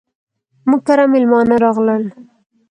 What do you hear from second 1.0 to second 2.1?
ميلمانه راغلل.